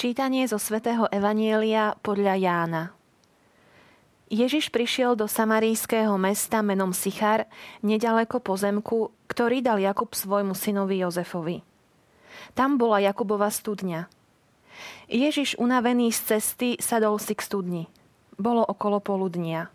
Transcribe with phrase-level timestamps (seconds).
[0.00, 2.96] Čítanie zo svätého Evanielia podľa Jána.
[4.32, 7.44] Ježiš prišiel do samarijského mesta menom Sichar,
[7.84, 11.60] nedaleko pozemku, ktorý dal Jakub svojmu synovi Jozefovi.
[12.56, 14.08] Tam bola Jakubova studňa.
[15.12, 17.84] Ježiš, unavený z cesty, sadol si k studni.
[18.40, 19.68] Bolo okolo poludnia.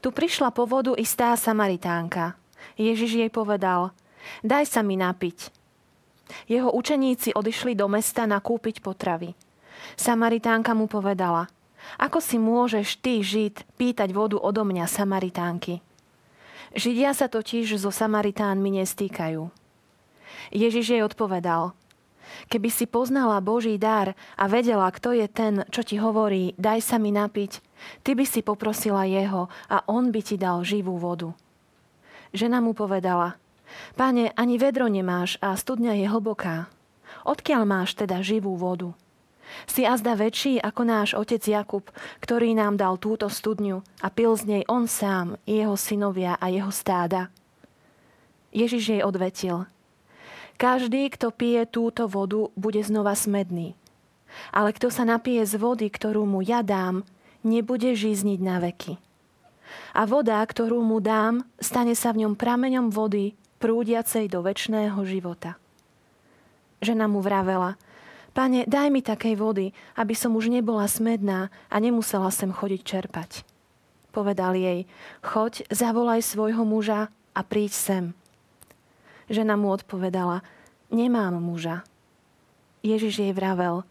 [0.00, 2.40] Tu prišla po vodu istá Samaritánka.
[2.80, 3.92] Ježiš jej povedal,
[4.40, 5.61] daj sa mi napiť.
[6.48, 9.34] Jeho učeníci odišli do mesta nakúpiť potravy.
[9.98, 11.50] Samaritánka mu povedala,
[11.98, 15.82] ako si môžeš ty, Žid, pýtať vodu odo mňa, Samaritánky?
[16.72, 19.50] Židia sa totiž so Samaritánmi nestýkajú.
[20.48, 21.76] Ježiš jej odpovedal,
[22.48, 26.96] keby si poznala Boží dar a vedela, kto je ten, čo ti hovorí, daj sa
[26.96, 27.60] mi napiť,
[28.00, 31.36] ty by si poprosila jeho a on by ti dal živú vodu.
[32.32, 33.36] Žena mu povedala,
[33.94, 36.70] Pane, ani vedro nemáš a studňa je hlboká.
[37.22, 38.96] Odkiaľ máš teda živú vodu?
[39.68, 41.84] Si azda väčší ako náš otec Jakub,
[42.24, 46.72] ktorý nám dal túto studňu a pil z nej on sám, jeho synovia a jeho
[46.72, 47.28] stáda.
[48.52, 49.68] Ježiš jej odvetil.
[50.56, 53.74] Každý, kto pije túto vodu, bude znova smedný.
[54.52, 57.04] Ale kto sa napije z vody, ktorú mu ja dám,
[57.44, 58.96] nebude žízniť na veky.
[59.96, 65.54] A voda, ktorú mu dám, stane sa v ňom prameňom vody, prúdiacej do väčšného života.
[66.82, 67.78] Žena mu vravela,
[68.32, 73.44] Pane, daj mi takej vody, aby som už nebola smedná a nemusela sem chodiť čerpať.
[74.08, 74.88] Povedal jej,
[75.20, 78.04] choď, zavolaj svojho muža a príď sem.
[79.28, 80.40] Žena mu odpovedala,
[80.88, 81.84] nemám muža.
[82.80, 83.84] Ježiš jej vravel,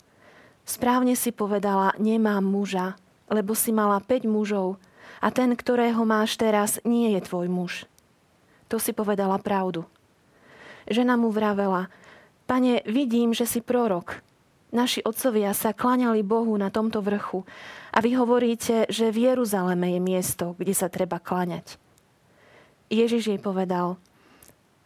[0.66, 2.98] správne si povedala, nemám muža,
[3.30, 4.82] lebo si mala 5 mužov
[5.22, 7.86] a ten, ktorého máš teraz, nie je tvoj muž
[8.72, 9.84] to si povedala pravdu.
[10.88, 11.92] Žena mu vravela,
[12.48, 14.24] pane, vidím, že si prorok.
[14.72, 17.44] Naši otcovia sa klaňali Bohu na tomto vrchu
[17.92, 21.76] a vy hovoríte, že v Jeruzaleme je miesto, kde sa treba klaňať.
[22.88, 24.00] Ježiš jej povedal,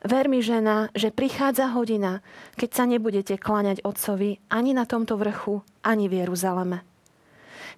[0.06, 2.22] Ver mi, žena, že prichádza hodina,
[2.62, 6.86] keď sa nebudete klaňať Otcovi ani na tomto vrchu, ani v Jeruzaleme.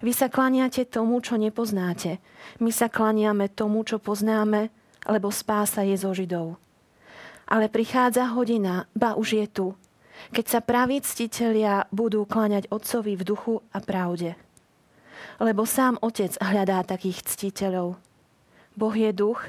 [0.04, 2.20] Vy sa klaniate tomu, čo nepoznáte.
[2.60, 4.68] My sa klaniame tomu, čo poznáme
[5.08, 6.60] lebo spása je zo Židov.
[7.48, 9.66] Ale prichádza hodina, ba už je tu,
[10.34, 14.36] keď sa praví ctitelia budú klaňať Otcovi v duchu a pravde.
[15.40, 17.96] Lebo sám Otec hľadá takých ctiteľov.
[18.76, 19.42] Boh je duch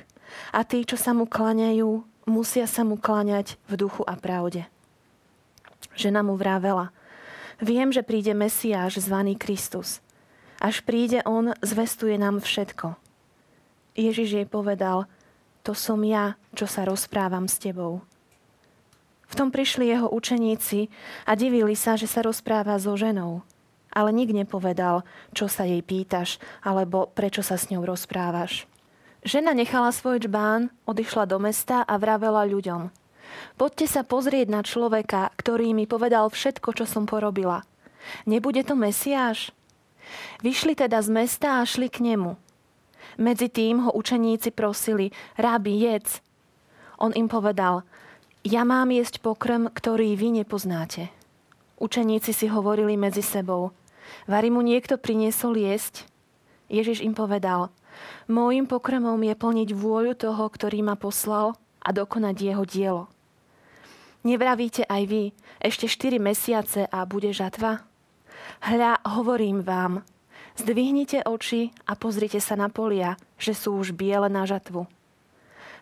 [0.53, 4.65] a tí, čo sa mu klaňajú, musia sa mu klaňať v duchu a pravde.
[5.97, 6.93] Žena mu vrávela,
[7.59, 9.99] viem, že príde Mesiáš zvaný Kristus.
[10.61, 12.95] Až príde on, zvestuje nám všetko.
[13.99, 15.09] Ježiš jej povedal,
[15.63, 18.01] to som ja, čo sa rozprávam s tebou.
[19.29, 20.89] V tom prišli jeho učeníci
[21.29, 23.45] a divili sa, že sa rozpráva so ženou.
[23.93, 28.65] Ale nik nepovedal, čo sa jej pýtaš, alebo prečo sa s ňou rozprávaš.
[29.21, 32.89] Žena nechala svoj čbán, odišla do mesta a vravela ľuďom.
[33.59, 37.61] Poďte sa pozrieť na človeka, ktorý mi povedal všetko, čo som porobila.
[38.25, 39.53] Nebude to Mesiáš?
[40.41, 42.39] Vyšli teda z mesta a šli k nemu.
[43.19, 46.23] Medzi tým ho učeníci prosili, rábi, jedz.
[46.95, 47.83] On im povedal,
[48.47, 51.11] ja mám jesť pokrm, ktorý vy nepoznáte.
[51.83, 53.75] Učeníci si hovorili medzi sebou,
[54.25, 56.05] Vary mu niekto priniesol jesť?
[56.69, 57.73] Ježiš im povedal,
[58.29, 63.03] môjim pokrmom je plniť vôľu toho, ktorý ma poslal a dokonať jeho dielo.
[64.21, 65.23] Nevravíte aj vy,
[65.63, 67.81] ešte 4 mesiace a bude žatva?
[68.59, 70.03] Hľa, hovorím vám,
[70.59, 74.91] Zdvihnite oči a pozrite sa na polia, že sú už biele na žatvu.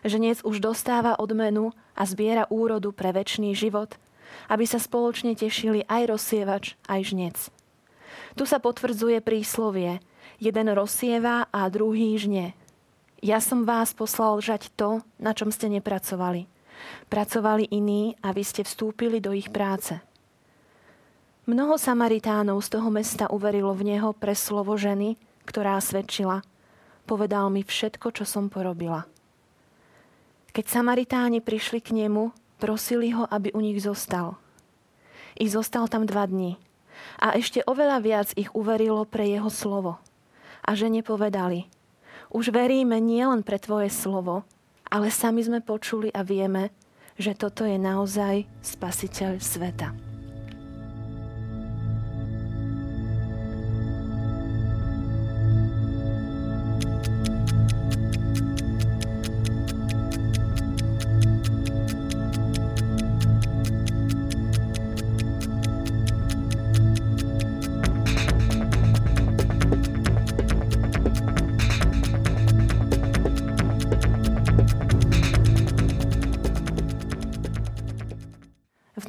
[0.06, 3.98] Ženec už dostáva odmenu a zbiera úrodu pre väčší život,
[4.46, 7.36] aby sa spoločne tešili aj rozsievač, aj žnec.
[8.38, 9.98] Tu sa potvrdzuje príslovie,
[10.38, 12.54] jeden rozsieva a druhý žne.
[13.18, 16.46] Ja som vás poslal žať to, na čom ste nepracovali.
[17.10, 19.98] Pracovali iní a vy ste vstúpili do ich práce.
[21.48, 25.16] Mnoho Samaritánov z toho mesta uverilo v neho pre slovo ženy,
[25.48, 26.44] ktorá svedčila.
[27.08, 29.08] Povedal mi všetko, čo som porobila.
[30.52, 34.36] Keď Samaritáni prišli k nemu, prosili ho, aby u nich zostal.
[35.40, 36.60] I zostal tam dva dni.
[37.16, 39.96] A ešte oveľa viac ich uverilo pre jeho slovo.
[40.60, 41.64] A žene povedali,
[42.28, 44.44] už veríme nielen pre tvoje slovo,
[44.92, 46.76] ale sami sme počuli a vieme,
[47.16, 50.07] že toto je naozaj spasiteľ sveta.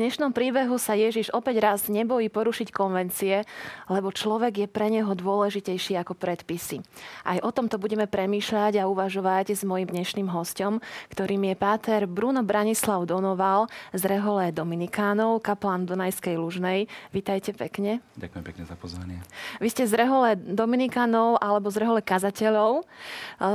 [0.10, 3.46] Dnešnom príbehu sa Ježiš opäť raz nebojí porušiť konvencie,
[3.94, 6.82] lebo človek je pre neho dôležitejší ako predpisy.
[7.22, 10.82] Aj o tomto budeme premýšľať a uvažovať s mojim dnešným hostom,
[11.14, 16.90] ktorým je páter Bruno Branislav Donoval z Reholé Dominikánov, kaplán Dunajskej Lužnej.
[17.14, 18.02] Vítajte pekne.
[18.18, 19.22] Ďakujem pekne za pozvanie.
[19.62, 22.82] Vy ste z Rehole Dominikánov alebo z Rehole kazateľov.
[22.82, 22.84] E,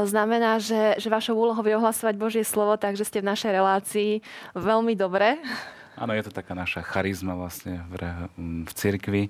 [0.06, 4.10] znamená, že, že vašou úlohou je ohlasovať Božie slovo, takže ste v našej relácii
[4.54, 5.42] veľmi dobre.
[5.94, 7.94] Áno, je to taká naša charizma vlastne v,
[8.66, 9.22] v cirkvi.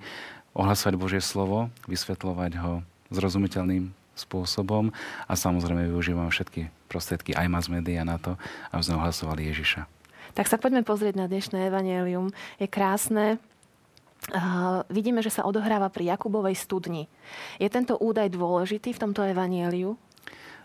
[0.54, 2.72] Ohlasovať Božie slovo, vysvetľovať ho
[3.12, 4.94] zrozumiteľným spôsobom
[5.26, 8.38] a samozrejme využívam všetky prostriedky aj mass media na to,
[8.70, 9.82] aby sme ohlasovali Ježiša.
[10.38, 12.30] Tak sa poďme pozrieť na dnešné evanelium.
[12.58, 13.42] Je krásne,
[14.32, 17.12] Uh, vidíme, že sa odohráva pri Jakubovej studni.
[17.60, 20.00] Je tento údaj dôležitý v tomto evanieliu?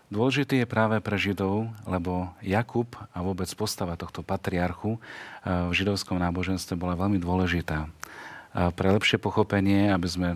[0.10, 6.18] Dôležitý je práve pre Židov, lebo Jakub a vôbec postava tohto patriarchu eh, v židovskom
[6.18, 7.86] náboženstve bola veľmi dôležitá.
[8.50, 10.30] Pre lepšie pochopenie, aby sme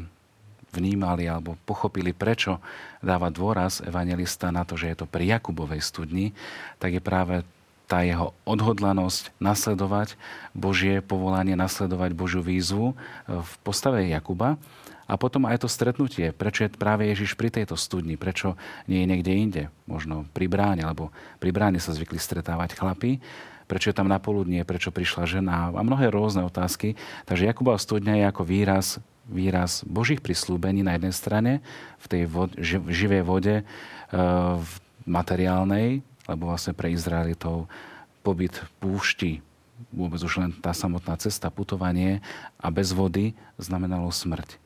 [0.70, 2.62] vnímali alebo pochopili, prečo
[3.02, 6.38] dáva dôraz evangelista na to, že je to pri Jakubovej studni,
[6.78, 7.42] tak je práve
[7.90, 10.14] tá jeho odhodlanosť nasledovať
[10.54, 14.62] Božie povolanie, nasledovať Božiu výzvu eh, v postave Jakuba
[15.04, 18.56] a potom aj to stretnutie, prečo je práve Ježiš pri tejto studni, prečo
[18.88, 21.12] nie je niekde inde, možno pri bráne, lebo
[21.44, 23.20] pri bráne sa zvykli stretávať chlapi,
[23.68, 26.96] prečo je tam napoludnie, prečo prišla žena a mnohé rôzne otázky.
[27.28, 28.88] Takže Jakubova studňa je ako výraz,
[29.28, 31.52] výraz Božích prislúbení na jednej strane,
[32.00, 32.56] v tej vod,
[32.88, 33.64] živej vode, e,
[34.60, 34.72] v
[35.04, 37.68] materiálnej, lebo vlastne pre Izraelitov
[38.24, 39.44] pobyt púšti,
[39.92, 42.24] vôbec už len tá samotná cesta, putovanie
[42.56, 44.63] a bez vody znamenalo smrť.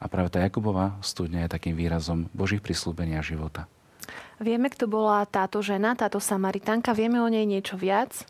[0.00, 3.68] A práve tá Jakubová studňa je takým výrazom Božích prislúbenia života.
[4.40, 6.96] Vieme, kto bola táto žena, táto Samaritánka?
[6.96, 8.24] Vieme o nej niečo viac?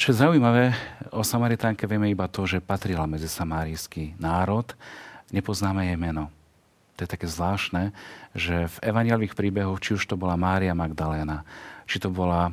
[0.00, 0.72] Čo je zaujímavé,
[1.12, 4.72] o Samaritánke vieme iba to, že patrila medzi samárijský národ.
[5.28, 6.32] Nepoznáme jej meno.
[6.96, 7.92] To je také zvláštne,
[8.32, 11.44] že v evangeliových príbehoch, či už to bola Mária Magdaléna,
[11.86, 12.52] či to bola e,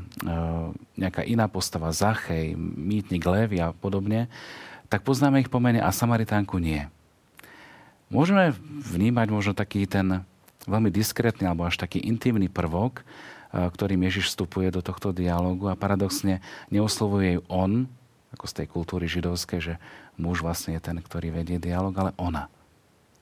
[1.01, 4.29] nejaká iná postava, Zachej, mýtnik Levi a podobne,
[4.85, 6.85] tak poznáme ich po mene a Samaritánku nie.
[8.13, 8.53] Môžeme
[8.85, 10.21] vnímať možno taký ten
[10.69, 15.79] veľmi diskrétny alebo až taký intimný prvok, eh, ktorým Ježiš vstupuje do tohto dialogu a
[15.79, 17.71] paradoxne neoslovuje ju on,
[18.35, 19.73] ako z tej kultúry židovskej, že
[20.19, 22.51] muž vlastne je ten, ktorý vedie dialog, ale ona.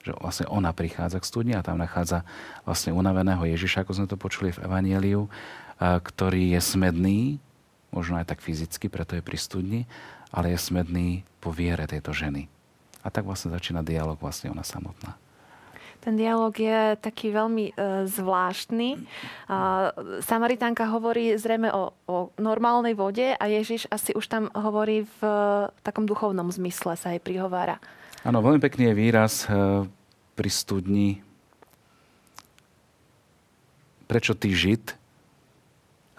[0.03, 2.27] Že vlastne ona prichádza k studni a tam nachádza
[2.67, 7.19] vlastne unaveného Ježiša, ako sme to počuli v Evanieliu, eh, ktorý je smedný,
[7.93, 9.81] možno aj tak fyzicky, preto je pri studni,
[10.33, 12.49] ale je smedný po viere tejto ženy.
[13.03, 15.19] A tak vlastne začína dialog vlastne ona samotná.
[16.03, 17.73] Ten dialog je taký veľmi e,
[18.11, 18.89] zvláštny.
[18.91, 18.99] E,
[20.19, 25.71] Samaritánka hovorí zrejme o, o normálnej vode a Ježiš asi už tam hovorí v e,
[25.79, 27.79] takom duchovnom zmysle, sa jej prihovára.
[28.27, 29.87] Áno, veľmi pekný je výraz e,
[30.35, 31.23] pri studni.
[34.03, 34.99] Prečo ty Žid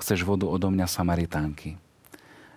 [0.01, 1.77] chceš vodu odo mňa Samaritánky?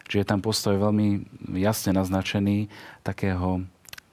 [0.08, 1.28] Čiže je tam postoj veľmi
[1.60, 2.72] jasne naznačený
[3.04, 3.68] takého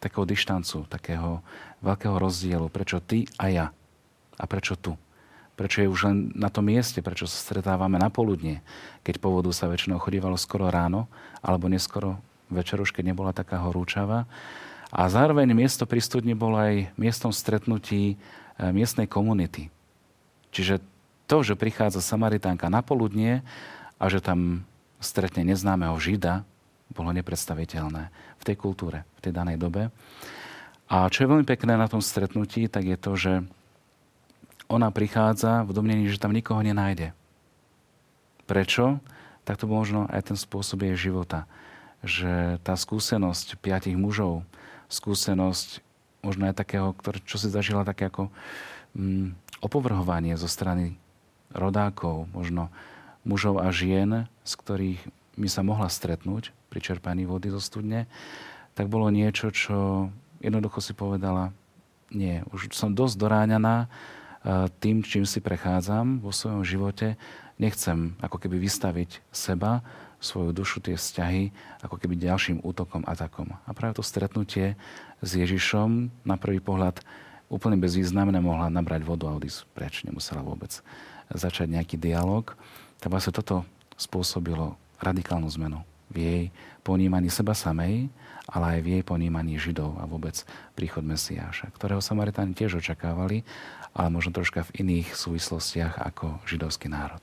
[0.05, 1.41] takého dištancu, takého
[1.81, 2.69] veľkého rozdielu.
[2.69, 3.67] Prečo ty a ja?
[4.37, 4.93] A prečo tu?
[5.55, 7.01] Prečo je už len na tom mieste?
[7.01, 8.61] Prečo sa stretávame na poludne?
[9.07, 11.07] Keď po vodu sa väčšinou chodívalo skoro ráno,
[11.41, 12.19] alebo neskoro
[12.51, 14.27] večer už, keď nebola taká horúčava.
[14.91, 18.17] A zároveň miesto pri studni bolo aj miestom stretnutí e,
[18.71, 19.71] miestnej komunity.
[20.55, 20.83] Čiže
[21.27, 23.43] to, že prichádza Samaritánka na poludnie
[23.99, 24.63] a že tam
[25.03, 26.47] stretne neznámeho Žida,
[26.93, 29.89] bolo nepredstaviteľné v tej kultúre, v tej danej dobe.
[30.91, 33.33] A čo je veľmi pekné na tom stretnutí, tak je to, že
[34.69, 37.17] ona prichádza v domnení, že tam nikoho nenájde.
[38.45, 39.01] Prečo?
[39.45, 41.49] Tak to možno aj ten spôsob jej života.
[42.05, 44.45] Že tá skúsenosť piatich mužov,
[44.93, 45.81] skúsenosť
[46.25, 48.33] možno aj takého, ktoré, čo si zažila také ako
[48.97, 50.97] mm, opovrhovanie zo strany
[51.53, 52.73] rodákov, možno
[53.25, 55.01] mužov a žien, z ktorých
[55.37, 58.11] mi sa mohla stretnúť, pri čerpaní vody zo studne,
[58.75, 60.11] tak bolo niečo, čo
[60.43, 61.55] jednoducho si povedala,
[62.11, 67.15] nie, už som dosť doráňaná eh, tým, čím si prechádzam vo svojom živote.
[67.63, 69.87] Nechcem ako keby vystaviť seba,
[70.19, 71.55] svoju dušu, tie vzťahy,
[71.87, 73.55] ako keby ďalším útokom, atakom.
[73.55, 74.75] A práve to stretnutie
[75.23, 76.99] s Ježišom na prvý pohľad
[77.47, 80.03] úplne bezvýznamné mohla nabrať vodu a odísť preč.
[80.03, 80.83] Nemusela vôbec
[81.31, 82.57] začať nejaký dialog.
[82.99, 83.63] Tak vlastne toto
[83.95, 86.43] spôsobilo radikálnu zmenu v jej
[86.85, 88.13] ponímaní seba samej,
[88.49, 90.37] ale aj v jej ponímaní Židov a vôbec
[90.77, 93.47] príchod Mesiáša, ktorého Samaritáni tiež očakávali,
[93.97, 97.23] ale možno troška v iných súvislostiach ako židovský národ.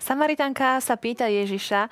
[0.00, 1.86] Samaritánka sa pýta Ježiša,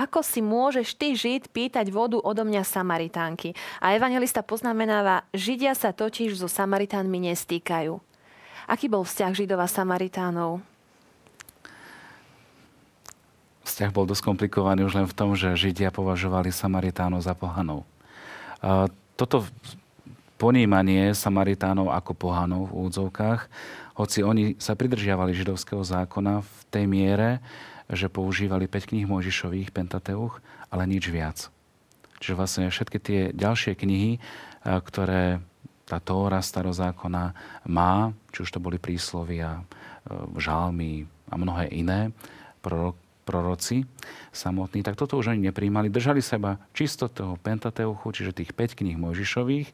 [0.00, 3.52] ako si môžeš ty Žid pýtať vodu odo mňa Samaritánky?
[3.84, 8.00] A evangelista poznamenáva, Židia sa totiž so Samaritánmi nestýkajú.
[8.64, 10.64] Aký bol vzťah Židov a Samaritánov?
[13.68, 17.84] Vzťah bol dosť komplikovaný už len v tom, že Židia považovali Samaritánov za pohanov.
[19.14, 19.44] Toto
[20.40, 23.40] ponímanie Samaritánov ako pohanov v údzovkách,
[24.00, 27.44] hoci oni sa pridržiavali židovského zákona v tej miere,
[27.90, 30.38] že používali 5 kníh Mojžišových, Pentateuch,
[30.70, 31.50] ale nič viac.
[32.22, 34.22] Čiže vlastne všetky tie ďalšie knihy,
[34.62, 35.42] ktoré
[35.90, 37.34] tá Tóra starozákona
[37.66, 39.66] má, či už to boli príslovia,
[40.38, 42.14] žalmy a mnohé iné,
[42.62, 42.94] prorok,
[43.26, 43.86] proroci
[44.30, 45.90] samotní, tak toto už oni nepríjmali.
[45.90, 49.70] Držali seba čisto toho Pentateuchu, čiže tých 5 kníh Mojžišových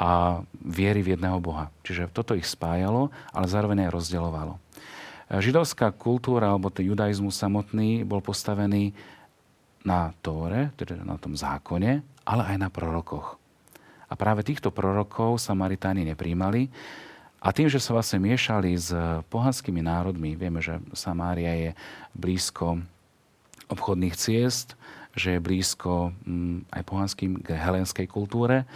[0.00, 1.68] a viery v jedného Boha.
[1.84, 4.54] Čiže toto ich spájalo, ale zároveň aj rozdeľovalo.
[5.32, 8.92] Židovská kultúra alebo judaizmus samotný bol postavený
[9.80, 13.40] na Tóre, teda na tom zákone, ale aj na prorokoch.
[14.06, 16.68] A práve týchto prorokov Samaritáni nepríjmali.
[17.40, 18.92] A tým, že sa vlastne miešali s
[19.32, 21.70] pohanskými národmi, vieme, že Samária je
[22.12, 22.84] blízko
[23.72, 24.76] obchodných ciest,
[25.16, 28.68] že je blízko mm, aj pohanským k helenskej kultúre,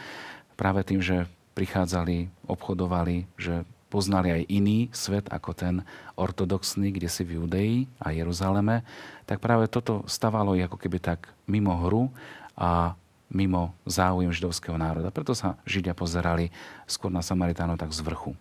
[0.56, 3.64] práve tým, že prichádzali, obchodovali, že
[3.96, 5.74] poznali aj iný svet ako ten
[6.20, 8.84] ortodoxný, kde si v Judei a Jeruzaleme,
[9.24, 12.12] tak práve toto stavalo ako keby tak mimo hru
[12.52, 12.92] a
[13.32, 15.08] mimo záujem židovského národa.
[15.08, 16.52] Preto sa Židia pozerali
[16.84, 18.36] skôr na Samaritánov tak z vrchu.
[18.36, 18.38] E,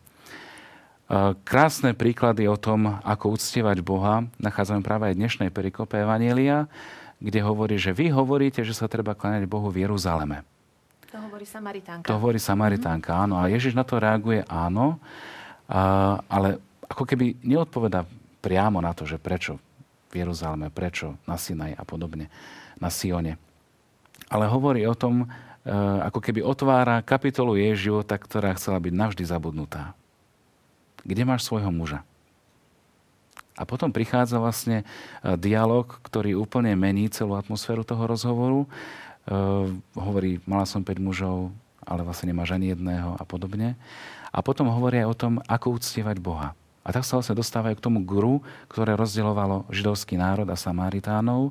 [1.41, 6.67] krásne príklady o tom, ako uctievať Boha, nachádzame práve aj v dnešnej perikope Evanielia,
[7.17, 10.45] kde hovorí, že vy hovoríte, že sa treba kláňať Bohu v Jeruzaleme.
[11.15, 12.05] To hovorí Samaritánka.
[12.11, 13.39] To hovorí Samaritánka, áno.
[13.39, 14.99] A Ježiš na to reaguje áno,
[16.29, 18.05] ale ako keby neodpoveda
[18.41, 19.57] priamo na to, že prečo
[20.13, 22.29] v Jeruzaleme, prečo na Sinaj a podobne,
[22.77, 23.41] na Sione.
[24.29, 25.27] Ale hovorí o tom, e,
[26.05, 29.97] ako keby otvára kapitolu jej života, ktorá chcela byť navždy zabudnutá.
[31.01, 32.05] Kde máš svojho muža?
[33.57, 34.85] A potom prichádza vlastne e,
[35.35, 38.69] dialog, ktorý úplne mení celú atmosféru toho rozhovoru
[39.25, 41.49] Uh, hovorí, mala som 5 mužov,
[41.85, 43.77] ale vlastne nemáš ani jedného a podobne.
[44.33, 46.51] A potom hovorí aj o tom, ako uctievať Boha.
[46.85, 51.49] A tak sa vlastne dostávajú k tomu guru, ktoré rozdielovalo židovský národ a Samaritánov,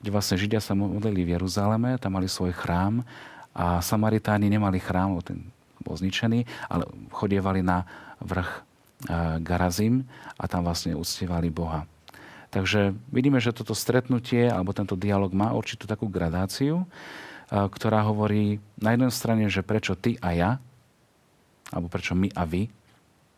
[0.00, 3.04] kde vlastne Židia sa modlili v Jeruzaleme, tam mali svoj chrám
[3.52, 5.44] a Samaritáni nemali chrám, ten
[5.84, 7.84] bol zničený, ale chodievali na
[8.20, 8.62] vrch uh,
[9.40, 11.84] Garazim a tam vlastne uctievali Boha.
[12.50, 16.84] Takže vidíme, že toto stretnutie alebo tento dialog má určitú takú gradáciu,
[17.50, 20.50] ktorá hovorí na jednej strane, že prečo ty a ja,
[21.74, 22.70] alebo prečo my a vy,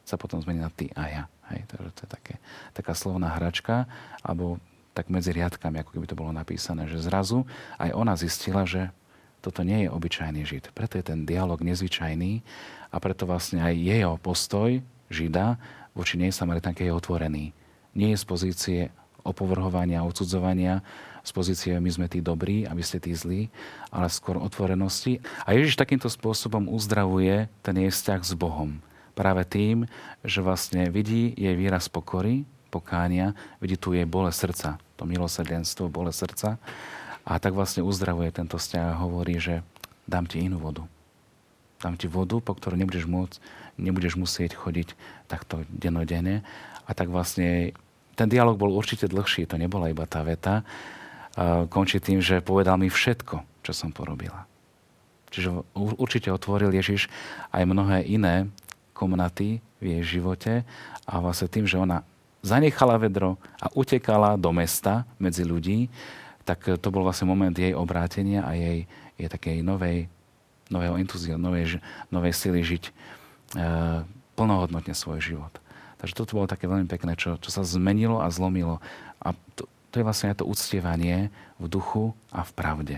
[0.05, 1.25] sa potom zmení na ty a ja.
[1.53, 2.35] Hej, to, to je také,
[2.77, 3.89] taká slovná hračka,
[4.21, 4.61] alebo
[4.93, 7.49] tak medzi riadkami, ako keby to bolo napísané, že zrazu
[7.81, 8.93] aj ona zistila, že
[9.41, 10.71] toto nie je obyčajný žid.
[10.77, 12.45] Preto je ten dialog nezvyčajný
[12.93, 14.79] a preto vlastne aj jeho postoj
[15.09, 15.59] žida
[15.97, 17.45] voči nej Samaritánke je otvorený.
[17.93, 18.81] Nie je z pozície
[19.23, 20.83] opovrhovania, odsudzovania
[21.23, 23.47] z pozície my sme tí dobrí a vy ste tí zlí,
[23.95, 25.23] ale skôr otvorenosti.
[25.47, 28.83] A Ježiš takýmto spôsobom uzdravuje ten jej vzťah s Bohom.
[29.15, 29.87] Práve tým,
[30.27, 32.43] že vlastne vidí jej výraz pokory,
[32.75, 36.59] pokánia, vidí tu jej bole srdca, to milosrdenstvo, bole srdca
[37.23, 39.63] a tak vlastne uzdravuje tento vzťah a hovorí, že
[40.11, 40.83] dám ti inú vodu.
[41.79, 43.39] Dám ti vodu, po ktorú nebudeš môcť,
[43.79, 44.95] nebudeš musieť chodiť
[45.31, 46.43] takto denodene.
[46.87, 47.75] A tak vlastne
[48.13, 50.63] ten dialog bol určite dlhší, to nebola iba tá veta.
[51.73, 54.45] Končí tým, že povedal mi všetko, čo som porobila.
[55.33, 57.09] Čiže určite otvoril Ježiš
[57.49, 58.53] aj mnohé iné
[58.93, 60.53] komnaty v jej živote
[61.09, 62.05] a vlastne tým, že ona
[62.45, 65.89] zanechala vedro a utekala do mesta medzi ľudí,
[66.43, 70.11] tak to bol vlastne moment jej obrátenia a jej, jej takej novej,
[70.69, 71.79] nového entuziasmu, novej,
[72.11, 72.93] novej sily žiť e,
[74.35, 75.55] plnohodnotne svoj život.
[76.03, 78.83] Takže toto bolo také veľmi pekné, čo, čo sa zmenilo a zlomilo.
[79.23, 81.31] A to, to je vlastne aj to uctievanie
[81.63, 82.97] v duchu a v pravde.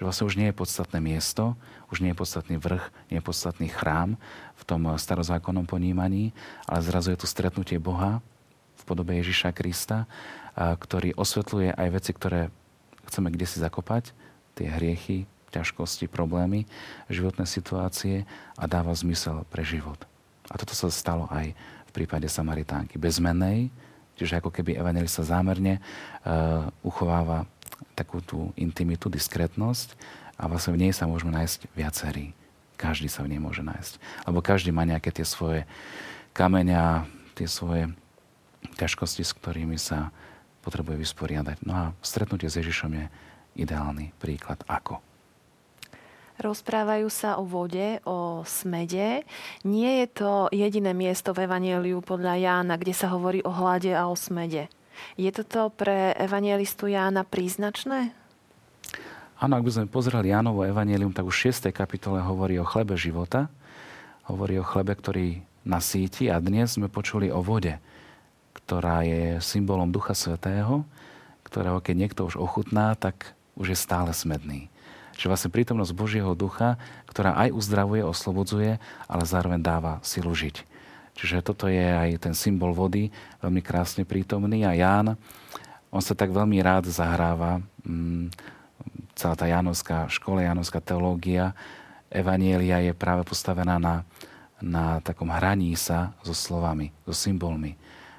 [0.00, 1.60] Že vlastne už nie je podstatné miesto,
[1.92, 4.16] už nie je podstatný vrch, nie je podstatný chrám
[4.56, 6.32] v tom starozákonnom ponímaní,
[6.64, 8.24] ale zrazu je tu stretnutie Boha
[8.80, 10.08] v podobe Ježiša Krista,
[10.56, 12.48] ktorý osvetľuje aj veci, ktoré
[13.12, 14.16] chceme kde si zakopať,
[14.56, 16.64] tie hriechy, ťažkosti, problémy,
[17.12, 18.24] životné situácie
[18.56, 20.00] a dáva zmysel pre život.
[20.48, 21.52] A toto sa stalo aj
[21.98, 22.94] prípade Samaritánky.
[22.94, 23.74] Bezmennej,
[24.14, 27.42] čiže ako keby evangelista zámerne uh, uchováva
[27.98, 29.98] takú tú intimitu, diskrétnosť
[30.38, 32.30] a vlastne v nej sa môžeme nájsť viacerí.
[32.78, 33.98] Každý sa v nej môže nájsť.
[34.30, 35.66] Lebo každý má nejaké tie svoje
[36.30, 37.90] kameňa, tie svoje
[38.78, 40.14] ťažkosti, s ktorými sa
[40.62, 41.66] potrebuje vysporiadať.
[41.66, 43.06] No a stretnutie s Ježišom je
[43.58, 44.62] ideálny príklad.
[44.70, 45.02] Ako?
[46.38, 49.26] Rozprávajú sa o vode, o smede.
[49.66, 54.06] Nie je to jediné miesto v Evangeliu podľa Jána, kde sa hovorí o hlade a
[54.06, 54.70] o smede.
[55.18, 58.14] Je toto pre evangelistu Jána príznačné?
[59.38, 61.70] Áno, ak by sme pozreli Jánovo evangelium, tak už v 6.
[61.70, 63.50] kapitole hovorí o chlebe života.
[64.26, 67.78] Hovorí o chlebe, ktorý nasíti a dnes sme počuli o vode,
[68.54, 70.82] ktorá je symbolom Ducha Svetého,
[71.46, 74.70] ktorého keď niekto už ochutná, tak už je stále smedný.
[75.18, 76.78] Čiže vlastne prítomnosť Božieho ducha,
[77.10, 78.78] ktorá aj uzdravuje, oslobodzuje,
[79.10, 80.62] ale zároveň dáva silu žiť.
[81.18, 83.10] Čiže toto je aj ten symbol vody,
[83.42, 84.62] veľmi krásne prítomný.
[84.62, 85.18] A Ján,
[85.90, 88.30] on sa tak veľmi rád zahráva, mm,
[89.18, 91.50] celá tá Jánovská škola, Jánovská teológia,
[92.14, 94.06] Evanielia je práve postavená na,
[94.62, 97.74] na takom hraní sa so slovami, so symbolmi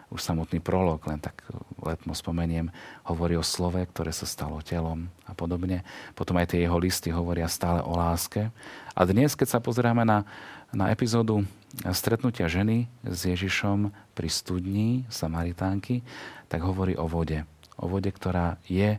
[0.10, 1.46] už samotný prolog, len tak
[1.78, 2.74] letmo spomeniem,
[3.06, 5.86] hovorí o slove, ktoré sa stalo telom a podobne.
[6.18, 8.50] Potom aj tie jeho listy hovoria stále o láske.
[8.98, 10.26] A dnes, keď sa pozeráme na,
[10.74, 11.46] na epizódu
[11.94, 16.02] stretnutia ženy s Ježišom pri studni Samaritánky,
[16.50, 17.46] tak hovorí o vode.
[17.78, 18.98] O vode, ktorá je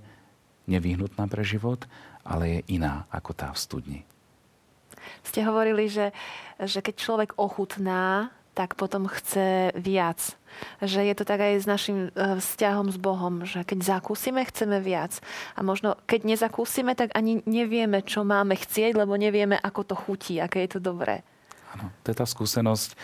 [0.70, 1.90] nevyhnutná pre život,
[2.22, 4.00] ale je iná ako tá v studni.
[5.26, 6.14] Ste hovorili, že,
[6.62, 8.30] že keď človek ochutná
[8.60, 10.20] tak potom chce viac.
[10.84, 14.84] Že je to tak aj s našim e, vzťahom s Bohom, že keď zakúsime, chceme
[14.84, 15.16] viac.
[15.56, 20.36] A možno keď nezakúsime, tak ani nevieme, čo máme chcieť, lebo nevieme, ako to chutí,
[20.36, 21.24] aké je to dobré.
[21.72, 22.96] Áno, to je tá skúsenosť e,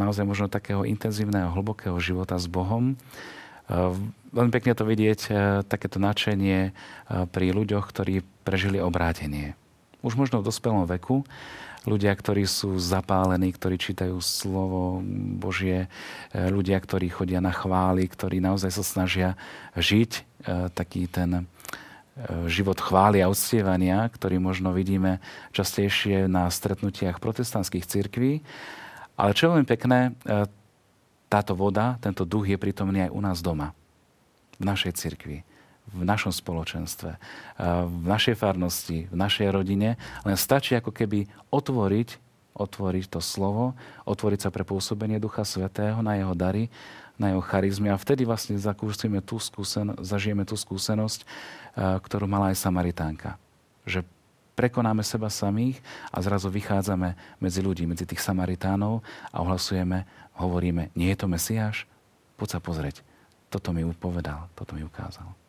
[0.00, 2.96] naozaj možno takého intenzívneho, hlbokého života s Bohom.
[3.68, 3.74] E,
[4.32, 5.20] veľmi pekne to vidieť,
[5.68, 6.72] takéto nadšenie
[7.28, 9.60] pri ľuďoch, ktorí prežili obrátenie.
[10.00, 11.28] Už možno v dospelom veku,
[11.86, 15.00] ľudia, ktorí sú zapálení, ktorí čítajú slovo
[15.38, 15.86] Božie,
[16.34, 19.38] e, ľudia, ktorí chodia na chvály, ktorí naozaj sa snažia
[19.78, 20.20] žiť e,
[20.74, 21.42] taký ten e,
[22.50, 25.22] život chvály a uctievania, ktorý možno vidíme
[25.54, 28.42] častejšie na stretnutiach protestantských cirkví.
[29.16, 30.12] Ale čo je veľmi pekné,
[31.32, 33.72] táto voda, tento duch je prítomný aj u nás doma,
[34.60, 35.40] v našej cirkvi
[35.92, 37.14] v našom spoločenstve,
[37.86, 39.94] v našej farnosti, v našej rodine.
[40.26, 42.08] Len stačí ako keby otvoriť,
[42.56, 43.76] otvoriť to slovo,
[44.08, 46.72] otvoriť sa pre pôsobenie Ducha Svetého na jeho dary,
[47.16, 51.24] na jeho charizmy a vtedy vlastne zakúsime tú skúsen- zažijeme tú skúsenosť,
[51.76, 53.40] ktorú mala aj Samaritánka.
[53.88, 54.04] Že
[54.56, 55.80] prekonáme seba samých
[56.12, 60.04] a zrazu vychádzame medzi ľudí, medzi tých Samaritánov a ohlasujeme,
[60.36, 61.88] hovoríme, nie je to Mesiáš?
[62.36, 63.00] Poď sa pozrieť.
[63.48, 65.45] Toto mi upovedal, toto mi ukázal.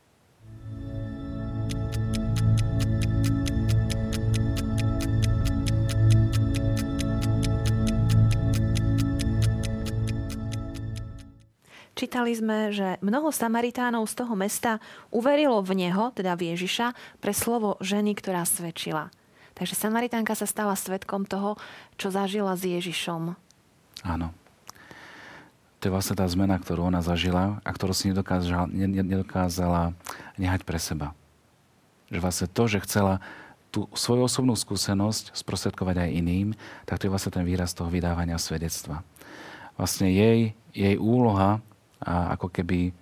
[11.97, 14.77] Čítali sme, že mnoho Samaritánov z toho mesta
[15.09, 19.09] uverilo v Neho, teda v Ježiša, pre slovo ženy, ktorá svedčila.
[19.57, 21.57] Takže Samaritánka sa stala svetkom toho,
[21.97, 23.33] čo zažila s Ježišom.
[24.05, 24.29] Áno.
[25.77, 29.93] To je vlastne tá zmena, ktorú ona zažila a ktorú si nedokázala, nedokázala
[30.41, 31.13] nehať pre seba.
[32.09, 33.21] Že vlastne to, že chcela
[33.69, 36.47] tú svoju osobnú skúsenosť sprostredkovať aj iným,
[36.89, 39.05] tak to je vlastne ten výraz toho vydávania svedectva.
[39.77, 41.61] Vlastne jej, jej úloha
[42.01, 42.95] a ako keby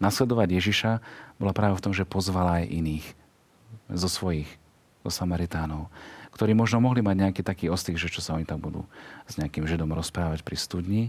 [0.00, 0.92] nasledovať Ježiša
[1.36, 3.06] bola práve v tom, že pozvala aj iných
[3.92, 4.48] zo svojich,
[5.04, 5.92] zo Samaritánov,
[6.32, 8.86] ktorí možno mohli mať nejaký taký ostých, že čo sa oni tam budú
[9.28, 11.02] s nejakým Židom rozprávať pri studni.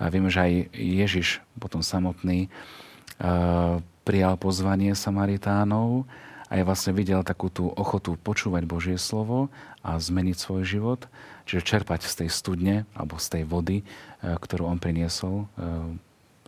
[0.00, 6.08] A vieme, že aj Ježiš potom samotný uh, prijal pozvanie Samaritánov
[6.48, 9.52] a ja vlastne videl takú tú ochotu počúvať Božie slovo
[9.84, 11.00] a zmeniť svoj život,
[11.44, 15.92] čiže čerpať z tej studne alebo z tej vody, uh, ktorú on priniesol uh,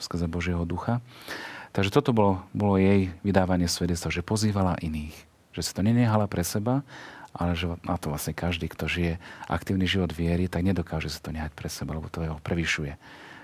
[0.01, 1.05] skrze Božieho ducha.
[1.77, 5.15] Takže toto bolo, bolo jej vydávanie svedectva, že pozývala iných.
[5.53, 6.81] Že si to nenehala pre seba,
[7.33, 9.13] ale že na to vlastne každý, kto žije
[9.49, 12.97] aktívny život viery, tak nedokáže si to nehať pre seba, lebo to jeho prevyšuje.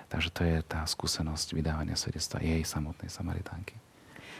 [0.09, 3.77] Takže to je tá skúsenosť vydávania svedectva jej samotnej Samaritánky.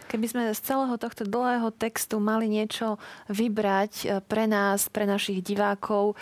[0.09, 2.97] Keby sme z celého tohto dlhého textu mali niečo
[3.29, 6.17] vybrať eh, pre nás, pre našich divákov,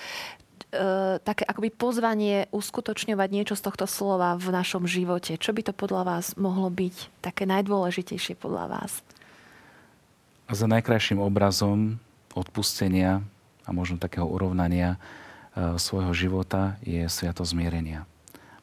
[0.76, 5.38] E, také akoby pozvanie uskutočňovať niečo z tohto slova v našom živote.
[5.38, 9.00] Čo by to podľa vás mohlo byť také najdôležitejšie podľa vás?
[10.50, 12.02] Za najkrajším obrazom
[12.34, 13.22] odpustenia
[13.62, 14.98] a možno takého urovnania
[15.54, 18.02] e, svojho života je sviato zmierenia.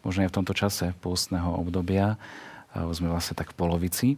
[0.04, 2.16] Možno aj v tomto čase pôstneho obdobia,
[2.76, 4.10] e, sme vlastne tak v polovici,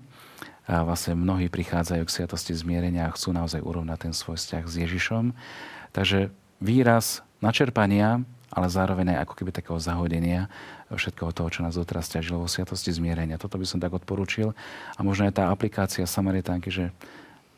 [0.66, 4.76] a vlastne mnohí prichádzajú k sviatosti zmierenia a chcú naozaj urovnať ten svoj vzťah s
[4.82, 5.24] Ježišom.
[5.94, 10.48] Takže výraz načerpania ale zároveň aj ako keby takého zahodenia
[10.88, 13.36] všetkého toho, čo nás doteraz ťažilo vo sviatosti zmierenia.
[13.36, 14.56] Toto by som tak odporúčil.
[14.96, 16.96] A možno aj tá aplikácia Samaritánky, že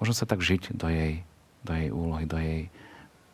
[0.02, 1.22] možno sa tak žiť do jej,
[1.62, 2.74] do jej úlohy, do jej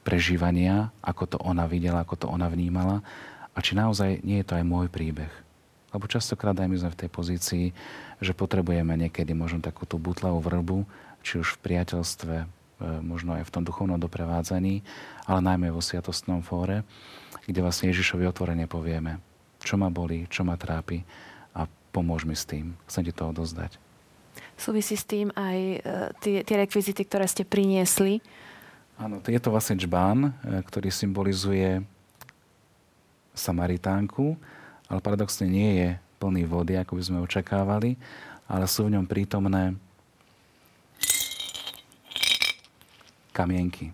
[0.03, 2.99] prežívania, ako to ona videla, ako to ona vnímala
[3.53, 5.29] a či naozaj nie je to aj môj príbeh.
[5.93, 7.65] Lebo častokrát aj my sme v tej pozícii,
[8.17, 10.81] že potrebujeme niekedy možno takú tú butlavú vrbu,
[11.21, 12.45] či už v priateľstve, e,
[13.05, 14.81] možno aj v tom duchovnom doprevádzaní,
[15.29, 16.81] ale najmä vo sviatostnom fóre,
[17.45, 19.21] kde vlastne Ježišovi otvorene povieme,
[19.61, 21.05] čo ma boli, čo ma trápi
[21.53, 22.73] a pomôž mi s tým.
[22.89, 23.77] Chcem ti to odozdať.
[24.57, 25.77] Súvisí s tým aj e,
[26.25, 28.17] tie, tie rekvizity, ktoré ste priniesli.
[28.97, 31.85] Áno, je to vlastne čbán, e, ktorý symbolizuje
[33.33, 34.37] Samaritánku,
[34.87, 35.89] ale paradoxne nie je
[36.21, 37.99] plný vody, ako by sme očakávali,
[38.47, 39.75] ale sú v ňom prítomné
[43.33, 43.91] kamienky.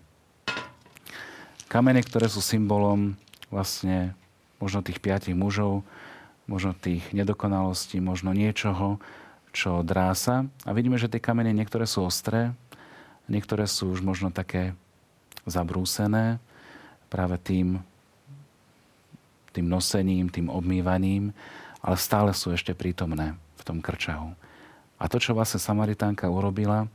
[1.66, 3.16] Kamene, ktoré sú symbolom
[3.48, 4.12] vlastne
[4.60, 5.82] možno tých piatich mužov,
[6.44, 9.00] možno tých nedokonalostí, možno niečoho,
[9.50, 10.46] čo drása.
[10.66, 12.52] A vidíme, že tie kamene niektoré sú ostré,
[13.26, 14.74] niektoré sú už možno také
[15.46, 16.42] zabrúsené
[17.08, 17.82] práve tým,
[19.50, 21.34] tým nosením, tým obmývaním,
[21.80, 24.36] ale stále sú ešte prítomné v tom krčahu.
[25.00, 26.86] A to, čo vlastne Samaritánka urobila,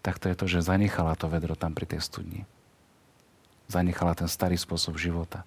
[0.00, 2.46] tak to je to, že zanechala to vedro tam pri tej studni.
[3.66, 5.42] Zanechala ten starý spôsob života.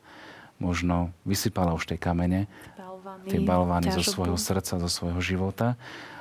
[0.60, 2.46] Možno vysypala už tie kamene,
[2.78, 5.76] balvany, tie balvány zo svojho srdca, zo svojho života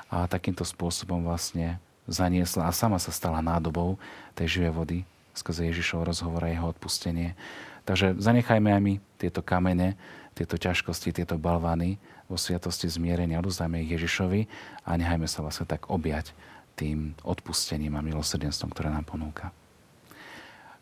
[0.09, 1.79] a takýmto spôsobom vlastne
[2.11, 4.01] zaniesla a sama sa stala nádobou
[4.35, 4.99] tej živej vody
[5.33, 7.39] skrze Ježišov rozhovor a jeho odpustenie.
[7.83, 9.99] Takže zanechajme aj my tieto kamene,
[10.33, 14.49] tieto ťažkosti, tieto balvány vo sviatosti zmierenia, odozdajme ich Ježišovi
[14.89, 16.33] a nechajme sa vlastne tak objať
[16.75, 19.53] tým odpustením a milosrdenstvom, ktoré nám ponúka.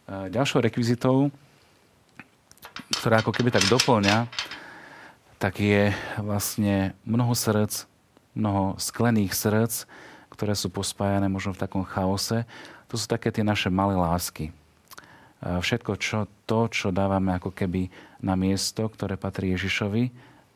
[0.06, 1.34] E, ďalšou rekvizitou,
[3.02, 4.30] ktorá ako keby tak doplňa,
[5.42, 7.88] tak je vlastne mnoho srdc,
[8.38, 9.88] mnoho sklených srdc,
[10.30, 12.46] ktoré sú pospájané možno v takom chaose.
[12.92, 14.54] To sú také tie naše malé lásky.
[15.40, 17.88] E, všetko čo, to, čo dávame ako keby
[18.20, 20.12] na miesto, ktoré patrí Ježišovi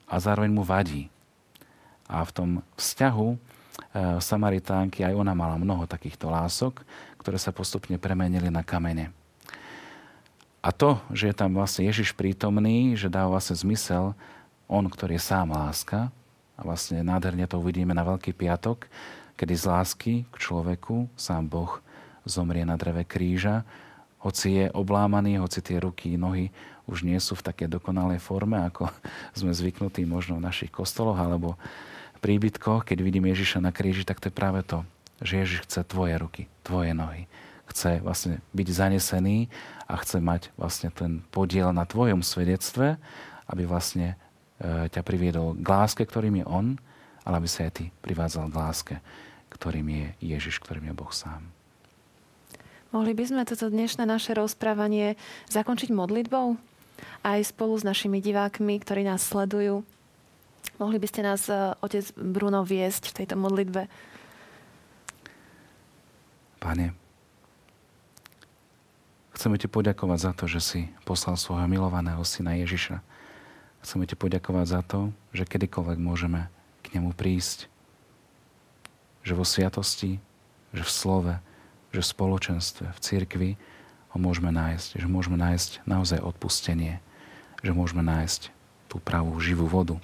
[0.08, 1.08] a zároveň mu vadí.
[2.04, 6.82] A v tom vzťahu E, Samaritánky, aj ona mala mnoho takýchto lások,
[7.18, 9.10] ktoré sa postupne premenili na kamene.
[10.64, 14.16] A to, že je tam vlastne Ježiš prítomný, že dá vlastne zmysel
[14.64, 16.08] on, ktorý je sám láska,
[16.54, 18.86] a vlastne nádherne to uvidíme na Veľký piatok,
[19.34, 21.82] kedy z lásky k človeku sám Boh
[22.22, 23.66] zomrie na dreve kríža,
[24.24, 26.48] hoci je oblámaný, hoci tie ruky, nohy
[26.88, 28.88] už nie sú v takej dokonalej forme, ako
[29.38, 31.60] sme zvyknutí možno v našich kostoloch alebo
[32.24, 34.80] príbytkoch, keď vidím Ježiša na kríži, tak to je práve to,
[35.20, 37.28] že Ježiš chce tvoje ruky, tvoje nohy.
[37.68, 39.52] Chce vlastne byť zanesený
[39.84, 42.96] a chce mať vlastne ten podiel na tvojom svedectve,
[43.44, 44.16] aby vlastne
[44.56, 46.76] e, ťa priviedol k láske, ktorým je On,
[47.28, 48.94] ale aby sa aj ty privádzal k láske,
[49.52, 50.06] ktorým je
[50.36, 51.44] Ježiš, ktorým je Boh sám.
[52.94, 55.18] Mohli by sme toto dnešné naše rozprávanie
[55.50, 56.54] zakončiť modlitbou?
[57.26, 59.82] Aj spolu s našimi divákmi, ktorí nás sledujú.
[60.78, 63.90] Mohli by ste nás, e, otec Bruno, viesť v tejto modlitbe?
[66.62, 66.94] Pane,
[69.34, 73.02] chceme ti poďakovať za to, že si poslal svojho milovaného syna Ježiša.
[73.82, 76.46] Chceme ti poďakovať za to, že kedykoľvek môžeme
[76.86, 77.66] k nemu prísť.
[79.26, 80.22] Že vo sviatosti,
[80.70, 81.34] že v slove,
[81.94, 83.50] že v spoločenstve, v cirkvi
[84.10, 84.98] ho môžeme nájsť.
[84.98, 86.98] Že môžeme nájsť naozaj odpustenie.
[87.62, 88.50] Že môžeme nájsť
[88.90, 89.96] tú pravú živú vodu,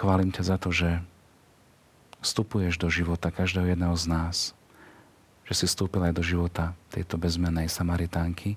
[0.00, 0.96] Chválim ťa za to, že
[2.24, 4.36] vstupuješ do života každého jedného z nás.
[5.44, 8.56] Že si vstúpil aj do života tejto bezmennej Samaritánky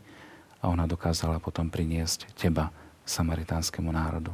[0.64, 2.72] a ona dokázala potom priniesť teba
[3.04, 4.32] samaritánskému národu.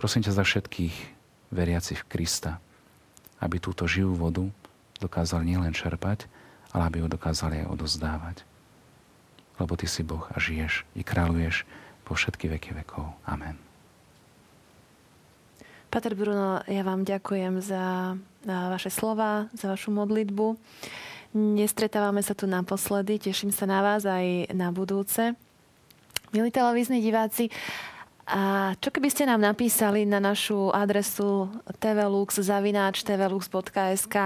[0.00, 0.96] Prosím ťa za všetkých
[1.52, 2.64] veriacich Krista,
[3.36, 4.48] aby túto živú vodu
[5.00, 6.28] dokázali nielen čerpať,
[6.70, 8.36] ale aby ju dokázali aj odozdávať.
[9.56, 11.64] Lebo Ty si Boh a žiješ i kráľuješ
[12.04, 13.12] po všetky veky vekov.
[13.26, 13.58] Amen.
[15.90, 18.14] Pater Bruno, ja vám ďakujem za
[18.46, 20.54] vaše slova, za vašu modlitbu.
[21.34, 25.34] Nestretávame sa tu naposledy, teším sa na vás aj na budúce.
[26.30, 27.50] Milí televízni diváci,
[28.26, 31.50] a čo keby ste nám napísali na našu adresu
[31.82, 34.16] tvlux.tvlux.sk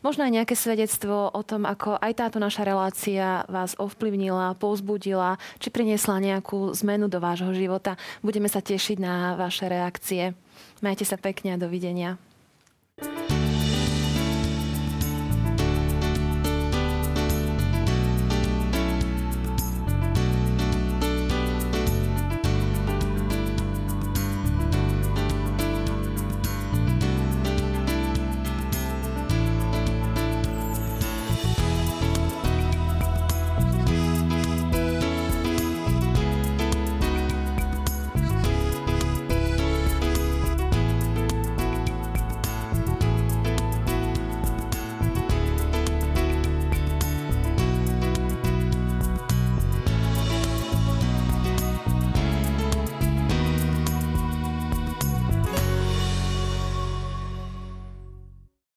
[0.00, 5.68] možno aj nejaké svedectvo o tom, ako aj táto naša relácia vás ovplyvnila, povzbudila, či
[5.68, 8.00] priniesla nejakú zmenu do vášho života.
[8.24, 10.32] Budeme sa tešiť na vaše reakcie.
[10.80, 12.16] Majte sa pekne a dovidenia.